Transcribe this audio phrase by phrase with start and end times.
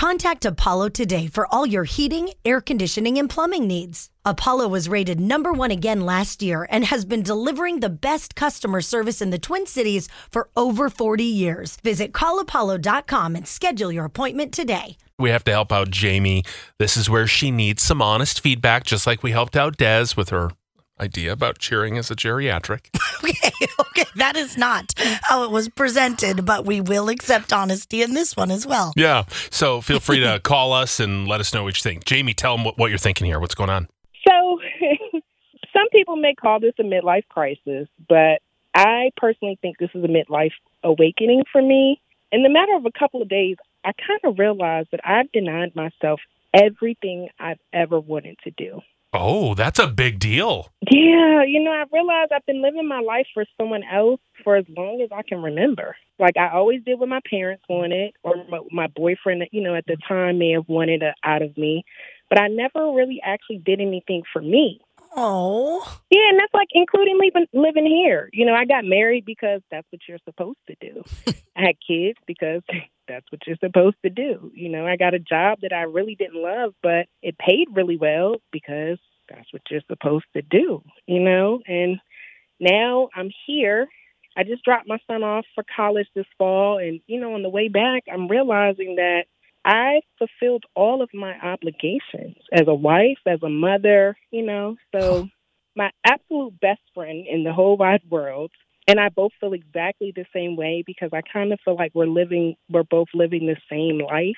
[0.00, 4.08] Contact Apollo today for all your heating, air conditioning, and plumbing needs.
[4.24, 8.80] Apollo was rated number one again last year and has been delivering the best customer
[8.80, 11.76] service in the Twin Cities for over 40 years.
[11.84, 14.96] Visit callapollo.com and schedule your appointment today.
[15.18, 16.44] We have to help out Jamie.
[16.78, 20.30] This is where she needs some honest feedback, just like we helped out Des with
[20.30, 20.50] her
[21.00, 22.86] idea about cheering as a geriatric.
[23.22, 28.14] Okay, okay, that is not how it was presented, but we will accept honesty in
[28.14, 28.94] this one as well.
[28.96, 29.24] Yeah.
[29.50, 32.06] So feel free to call us and let us know what you think.
[32.06, 33.38] Jamie, tell them what, what you're thinking here.
[33.38, 33.88] What's going on?
[34.26, 34.58] So,
[35.72, 38.40] some people may call this a midlife crisis, but
[38.74, 42.00] I personally think this is a midlife awakening for me.
[42.32, 45.76] In the matter of a couple of days, I kind of realized that I've denied
[45.76, 46.20] myself
[46.54, 48.80] everything I've ever wanted to do.
[49.12, 50.68] Oh, that's a big deal.
[50.88, 54.64] Yeah, you know, I realized I've been living my life for someone else for as
[54.76, 55.96] long as I can remember.
[56.18, 59.86] Like I always did what my parents wanted, or my, my boyfriend, you know, at
[59.86, 61.84] the time may have wanted out of me,
[62.28, 64.80] but I never really actually did anything for me.
[65.16, 68.30] Oh, Yeah, and that's like including living living here.
[68.32, 71.02] You know, I got married because that's what you're supposed to do.
[71.56, 72.62] I had kids because
[73.08, 74.52] that's what you're supposed to do.
[74.54, 77.96] You know, I got a job that I really didn't love, but it paid really
[77.96, 80.82] well because that's what you're supposed to do.
[81.06, 81.98] You know, and
[82.60, 83.88] now I'm here.
[84.36, 87.48] I just dropped my son off for college this fall, and you know, on the
[87.48, 89.24] way back, I'm realizing that
[89.64, 94.76] I fulfilled all of my obligations as a wife, as a mother, you know.
[94.94, 95.28] So,
[95.76, 98.50] my absolute best friend in the whole wide world,
[98.88, 102.06] and I both feel exactly the same way because I kind of feel like we're
[102.06, 104.36] living, we're both living the same life.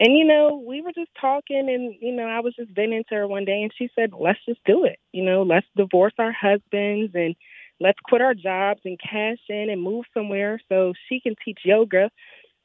[0.00, 3.14] And, you know, we were just talking, and, you know, I was just venting to
[3.14, 4.98] her one day, and she said, let's just do it.
[5.12, 7.36] You know, let's divorce our husbands and
[7.78, 12.10] let's quit our jobs and cash in and move somewhere so she can teach yoga.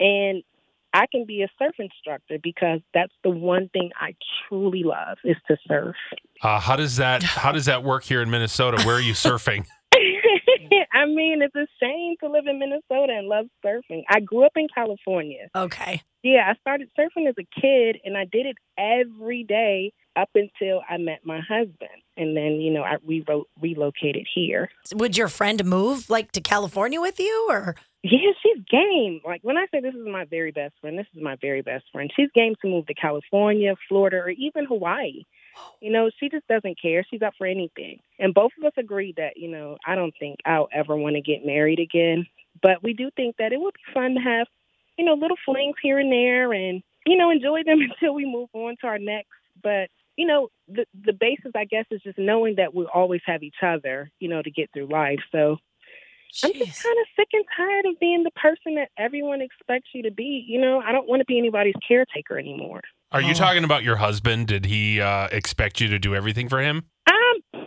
[0.00, 0.42] And
[0.92, 4.14] I can be a surf instructor because that's the one thing I
[4.48, 5.96] truly love is to surf.
[6.42, 8.82] Uh, how does that How does that work here in Minnesota?
[8.84, 9.66] Where are you surfing?
[10.92, 14.02] I mean, it's a shame to live in Minnesota and love surfing.
[14.08, 15.48] I grew up in California.
[15.54, 16.02] okay.
[16.22, 20.82] Yeah, I started surfing as a kid and I did it every day up until
[20.88, 21.88] I met my husband.
[22.16, 23.24] And then, you know, I re-
[23.60, 24.68] relocated here.
[24.94, 27.74] Would your friend move like to California with you or?
[28.02, 29.20] Yeah, she's game.
[29.24, 31.84] Like when I say this is my very best friend, this is my very best
[31.92, 32.10] friend.
[32.14, 35.24] She's game to move to California, Florida, or even Hawaii.
[35.80, 37.04] You know, she just doesn't care.
[37.10, 37.98] She's up for anything.
[38.18, 41.20] And both of us agree that, you know, I don't think I'll ever want to
[41.20, 42.26] get married again.
[42.62, 44.46] But we do think that it would be fun to have,
[44.96, 48.48] you know, little flings here and there and, you know, enjoy them until we move
[48.54, 49.28] on to our next.
[49.62, 53.42] But, you know, the the basis I guess is just knowing that we'll always have
[53.42, 55.20] each other, you know, to get through life.
[55.32, 55.58] So
[56.44, 60.02] I'm just kind of sick and tired of being the person that everyone expects you
[60.04, 60.44] to be.
[60.46, 62.80] You know, I don't want to be anybody's caretaker anymore.
[63.12, 63.34] Are you Oh.
[63.34, 64.46] talking about your husband?
[64.46, 66.84] Did he uh, expect you to do everything for him?
[67.08, 67.64] Um,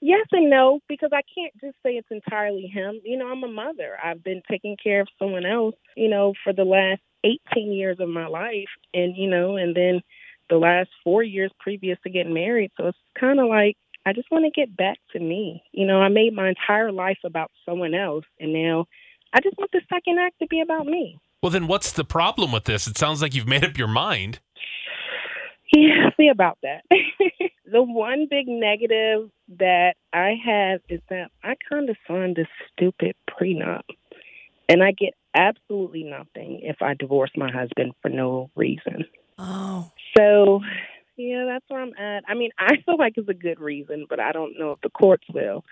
[0.00, 3.00] yes and no, because I can't just say it's entirely him.
[3.04, 3.96] You know, I'm a mother.
[4.02, 8.08] I've been taking care of someone else, you know, for the last 18 years of
[8.08, 8.68] my life.
[8.94, 10.00] And, you know, and then
[10.48, 12.70] the last four years previous to getting married.
[12.76, 13.76] So it's kind of like,
[14.06, 15.64] I just want to get back to me.
[15.72, 18.24] You know, I made my entire life about someone else.
[18.38, 18.86] And now
[19.34, 21.18] I just want the second act to be about me.
[21.42, 22.86] Well, then what's the problem with this?
[22.86, 24.38] It sounds like you've made up your mind.
[25.74, 26.84] Yeah, see about that.
[27.70, 29.28] the one big negative
[29.58, 33.82] that I have is that I kind of signed this stupid prenup,
[34.68, 39.04] and I get absolutely nothing if I divorce my husband for no reason.
[39.38, 40.60] Oh, So,
[41.16, 42.24] yeah, that's where I'm at.
[42.28, 44.90] I mean, I feel like it's a good reason, but I don't know if the
[44.90, 45.64] courts will.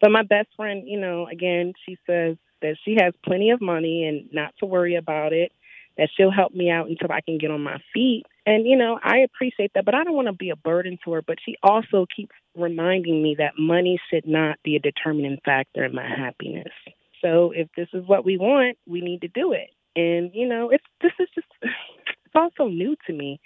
[0.00, 4.04] But my best friend, you know, again, she says that she has plenty of money
[4.06, 5.52] and not to worry about it,
[5.98, 8.24] that she'll help me out until I can get on my feet.
[8.46, 11.12] And, you know, I appreciate that, but I don't want to be a burden to
[11.12, 11.22] her.
[11.22, 15.94] But she also keeps reminding me that money should not be a determining factor in
[15.94, 16.72] my happiness.
[17.20, 19.70] So if this is what we want, we need to do it.
[19.94, 23.40] And, you know, it's this is just it's all so new to me.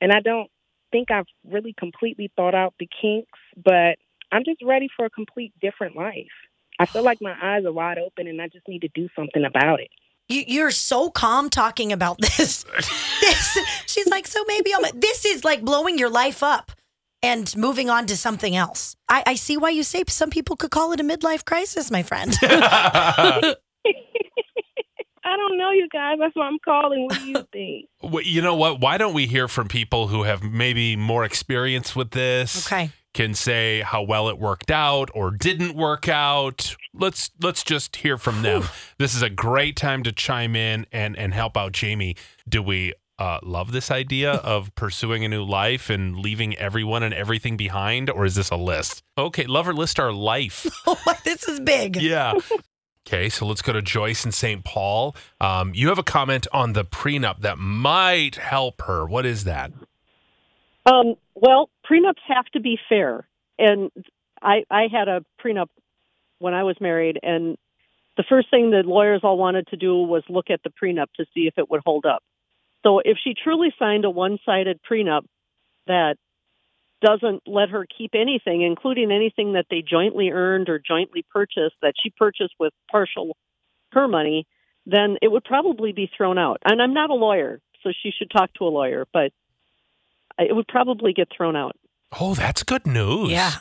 [0.00, 0.50] And I don't
[0.92, 3.96] think I've really completely thought out the kinks, but
[4.32, 6.26] I'm just ready for a complete different life.
[6.78, 9.44] I feel like my eyes are wide open and I just need to do something
[9.44, 9.90] about it.
[10.28, 12.64] you, you're so calm talking about this.
[13.20, 13.58] this.
[13.86, 14.84] She's like, so maybe I'm.
[14.98, 16.72] This is like blowing your life up
[17.22, 18.96] and moving on to something else.
[19.08, 22.02] I, I see why you say some people could call it a midlife crisis, my
[22.02, 22.34] friend.
[25.30, 26.16] I don't know, you guys.
[26.18, 27.04] That's why I'm calling.
[27.04, 27.86] What do you think?
[28.02, 28.80] Well, you know what?
[28.80, 32.66] Why don't we hear from people who have maybe more experience with this?
[32.66, 32.90] okay.
[33.12, 36.76] Can say how well it worked out or didn't work out.
[36.94, 38.62] Let's let's just hear from them.
[38.98, 42.14] this is a great time to chime in and and help out Jamie.
[42.48, 47.12] Do we uh, love this idea of pursuing a new life and leaving everyone and
[47.12, 49.02] everything behind, or is this a list?
[49.18, 50.66] Okay, love or list our life.
[50.86, 51.96] Oh, this is big.
[51.96, 52.34] yeah.
[53.06, 54.64] Okay, so let's go to Joyce in St.
[54.64, 55.16] Paul.
[55.40, 59.06] Um, you have a comment on the prenup that might help her.
[59.06, 59.72] What is that?
[60.86, 63.26] Um, well, prenups have to be fair,
[63.58, 63.90] and
[64.40, 65.68] I I had a prenup
[66.38, 67.56] when I was married, and
[68.16, 71.24] the first thing the lawyers all wanted to do was look at the prenup to
[71.34, 72.22] see if it would hold up.
[72.82, 75.22] So if she truly signed a one-sided prenup
[75.86, 76.16] that
[77.02, 81.94] doesn't let her keep anything, including anything that they jointly earned or jointly purchased that
[82.02, 83.36] she purchased with partial
[83.92, 84.46] her money,
[84.86, 86.58] then it would probably be thrown out.
[86.64, 89.32] And I'm not a lawyer, so she should talk to a lawyer, but
[90.38, 91.76] it would probably get thrown out.
[92.20, 93.30] Oh, that's good news.
[93.30, 93.52] Yeah.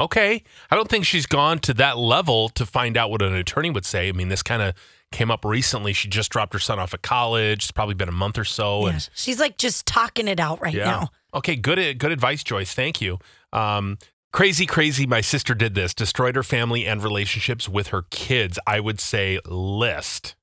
[0.00, 0.42] Okay.
[0.70, 3.84] I don't think she's gone to that level to find out what an attorney would
[3.84, 4.08] say.
[4.08, 4.74] I mean, this kind of
[5.12, 5.92] came up recently.
[5.92, 7.64] She just dropped her son off at college.
[7.64, 8.86] It's probably been a month or so.
[8.86, 8.92] Yeah.
[8.92, 10.84] And She's like just talking it out right yeah.
[10.84, 11.08] now.
[11.34, 11.56] Okay.
[11.56, 11.98] Good.
[11.98, 12.72] Good advice, Joyce.
[12.74, 13.18] Thank you.
[13.52, 13.98] Um,
[14.32, 15.06] crazy, crazy.
[15.06, 15.94] My sister did this.
[15.94, 18.58] Destroyed her family and relationships with her kids.
[18.66, 20.36] I would say list.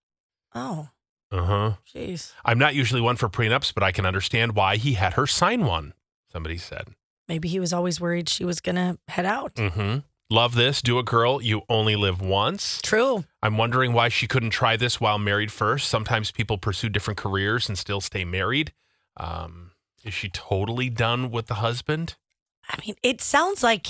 [0.54, 0.90] Oh,
[1.32, 1.72] Uh huh.
[1.96, 2.34] jeez.
[2.44, 5.64] I'm not usually one for prenups, but I can understand why he had her sign
[5.66, 5.94] one.
[6.32, 6.90] Somebody said.
[7.28, 9.56] Maybe he was always worried she was going to head out.
[9.56, 10.00] Mm-hmm.
[10.30, 10.82] Love this.
[10.82, 11.42] Do a girl.
[11.42, 12.82] You only live once.
[12.82, 13.24] True.
[13.42, 15.88] I'm wondering why she couldn't try this while married first.
[15.90, 18.74] Sometimes people pursue different careers and still stay married.
[19.18, 19.71] Um,
[20.04, 22.16] is she totally done with the husband?
[22.70, 23.88] I mean, it sounds like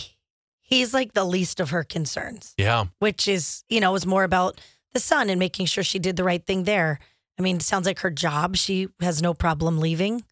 [0.59, 2.85] he's like the least of her concerns, Yeah.
[2.99, 4.59] which is, you know, is more about
[4.93, 6.99] the son and making sure she did the right thing there.
[7.39, 10.23] I mean, it sounds like her job, she has no problem leaving.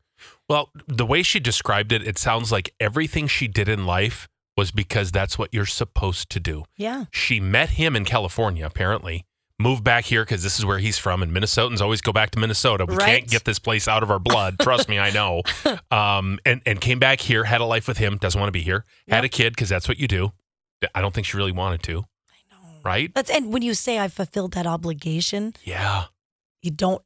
[0.49, 4.27] Well, the way she described it, it sounds like everything she did in life
[4.57, 6.65] was because that's what you're supposed to do.
[6.75, 7.05] Yeah.
[7.11, 9.25] She met him in California, apparently.
[9.61, 12.39] Moved back here because this is where he's from, and Minnesotans always go back to
[12.39, 12.85] Minnesota.
[12.85, 13.05] We Right.
[13.05, 14.57] can't get this place out of our blood.
[14.59, 15.43] Trust me, I know.
[15.91, 18.17] Um, and and came back here, had a life with him.
[18.17, 18.85] Doesn't want to be here.
[19.07, 20.31] Had a kid because that's what you do.
[20.95, 22.05] I don't think she really wanted to.
[22.31, 22.79] I know.
[22.85, 23.11] Right?
[23.13, 26.05] That's and when you say I fulfilled that obligation, Yeah.
[26.61, 27.01] you don't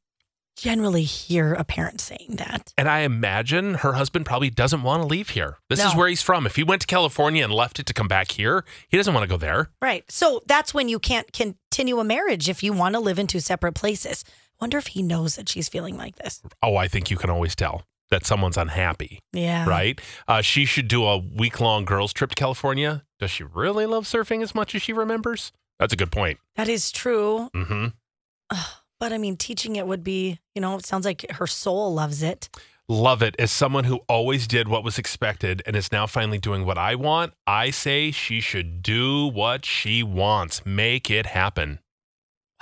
[0.56, 2.74] generally hear a parent saying that.
[2.78, 5.58] And I imagine her husband probably doesn't want to leave here.
[5.70, 6.46] This is where he's from.
[6.46, 9.24] If he went to California and left it to come back here, he doesn't want
[9.24, 9.70] to go there.
[9.82, 10.04] Right.
[10.12, 13.40] So that's when you can't continue a marriage if you want to live in two
[13.40, 14.24] separate places.
[14.62, 16.42] Wonder if he knows that she's feeling like this.
[16.62, 19.68] Oh, I think you can always tell that someone's unhappy, Yeah.
[19.68, 20.00] right?
[20.28, 23.04] Uh, she should do a week long girls' trip to California.
[23.20, 25.52] Does she really love surfing as much as she remembers?
[25.80, 26.38] That's a good point.
[26.56, 27.50] That is true.
[27.56, 27.88] hmm
[29.04, 32.24] But I mean, teaching it would be, you know, it sounds like her soul loves
[32.24, 32.48] it.
[32.88, 33.36] Love it.
[33.38, 36.96] As someone who always did what was expected and is now finally doing what I
[36.96, 40.66] want, I say she should do what she wants.
[40.66, 41.80] Make it happen.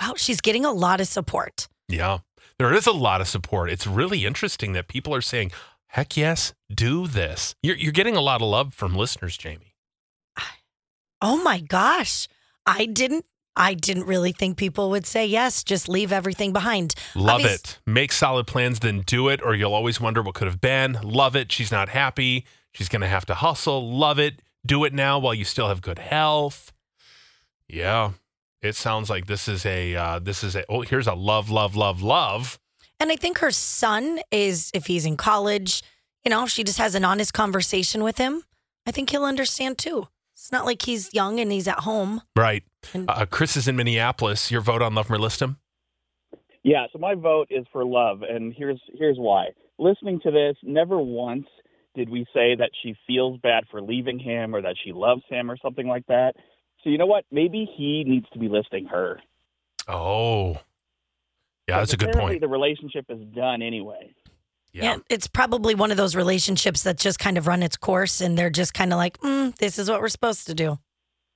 [0.00, 1.68] Wow, she's getting a lot of support.
[1.88, 2.18] Yeah.
[2.58, 3.70] There is a lot of support.
[3.70, 5.52] It's really interesting that people are saying,
[5.86, 7.54] heck yes, do this.
[7.62, 9.76] You're, you're getting a lot of love from listeners, Jamie.
[11.20, 12.26] Oh my gosh.
[12.66, 16.94] I didn't I didn't really think people would say yes, just leave everything behind.
[17.14, 17.78] Love Obvious- it.
[17.86, 20.98] Make solid plans, then do it, or you'll always wonder what could have been.
[21.02, 21.52] Love it.
[21.52, 22.46] She's not happy.
[22.72, 23.92] She's going to have to hustle.
[23.96, 24.40] Love it.
[24.64, 26.72] Do it now while you still have good health.
[27.68, 28.12] Yeah.
[28.62, 31.74] It sounds like this is a, uh, this is a, oh, here's a love, love,
[31.74, 32.58] love, love.
[33.00, 35.82] And I think her son is, if he's in college,
[36.24, 38.44] you know, if she just has an honest conversation with him,
[38.86, 40.06] I think he'll understand too.
[40.42, 42.20] It's not like he's young and he's at home.
[42.34, 42.64] Right.
[42.92, 44.50] And- Uh, Chris is in Minneapolis.
[44.50, 45.58] Your vote on Love 'Em or List 'Em?
[46.64, 49.50] Yeah, so my vote is for love, and here's here's why.
[49.78, 51.46] Listening to this, never once
[51.94, 55.48] did we say that she feels bad for leaving him or that she loves him
[55.48, 56.34] or something like that.
[56.82, 57.24] So you know what?
[57.30, 59.22] Maybe he needs to be listing her.
[59.86, 60.54] Oh,
[61.68, 62.40] yeah, that's a good point.
[62.40, 64.12] The relationship is done anyway.
[64.72, 64.96] Yeah.
[65.10, 68.50] it's probably one of those relationships that just kind of run its course and they're
[68.50, 70.78] just kind of like, mm, this is what we're supposed to do.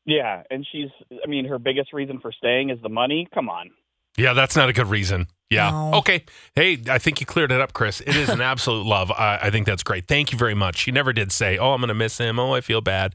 [0.07, 0.89] Yeah, and she's
[1.25, 3.29] I mean her biggest reason for staying is the money.
[3.35, 3.71] Come on.
[4.17, 5.27] Yeah, that's not a good reason.
[5.51, 5.71] Yeah.
[5.71, 5.95] No.
[5.99, 6.25] Okay.
[6.55, 8.01] Hey, I think you cleared it up, Chris.
[8.01, 9.11] It is an absolute love.
[9.11, 10.07] I, I think that's great.
[10.07, 10.77] Thank you very much.
[10.79, 12.39] She never did say, "Oh, I'm going to miss him.
[12.39, 13.15] Oh, I feel bad."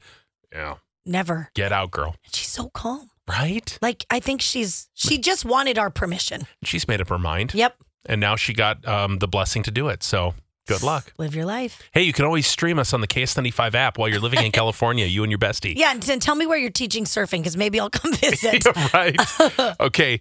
[0.51, 0.75] Yeah.
[1.05, 1.49] Never.
[1.55, 2.15] Get out, girl.
[2.25, 3.09] And she's so calm.
[3.27, 3.77] Right?
[3.81, 6.45] Like, I think she's, she just wanted our permission.
[6.63, 7.75] She's made up her mind, Yep.
[8.05, 10.03] And now she got um, the blessing to do it.
[10.03, 10.33] So
[10.67, 11.13] good luck.
[11.17, 11.81] Live your life.
[11.93, 15.05] Hey, you can always stream us on the KS95 app while you're living in California.
[15.05, 15.75] You and your bestie.
[15.75, 15.91] Yeah.
[15.91, 18.65] And then tell me where you're teaching surfing because maybe I'll come visit.
[18.93, 19.15] right.
[19.79, 20.19] Okay.